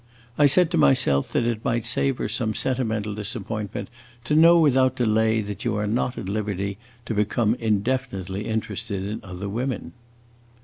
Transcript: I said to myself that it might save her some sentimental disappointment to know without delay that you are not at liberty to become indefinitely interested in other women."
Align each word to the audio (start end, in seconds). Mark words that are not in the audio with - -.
I 0.35 0.47
said 0.47 0.71
to 0.71 0.79
myself 0.79 1.31
that 1.31 1.43
it 1.45 1.63
might 1.63 1.85
save 1.85 2.17
her 2.17 2.27
some 2.27 2.55
sentimental 2.55 3.13
disappointment 3.13 3.87
to 4.23 4.33
know 4.35 4.57
without 4.57 4.95
delay 4.95 5.41
that 5.41 5.63
you 5.63 5.75
are 5.75 5.85
not 5.85 6.17
at 6.17 6.27
liberty 6.27 6.79
to 7.05 7.13
become 7.13 7.53
indefinitely 7.59 8.47
interested 8.47 9.03
in 9.05 9.19
other 9.23 9.47
women." 9.47 9.93